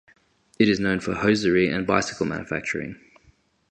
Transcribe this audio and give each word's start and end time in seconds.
It 0.57 0.67
is 0.67 0.79
known 0.79 0.99
for 0.99 1.13
hosiery 1.13 1.67
and 1.69 1.85
bicycle 1.85 2.25
manufacturing. 2.25 2.95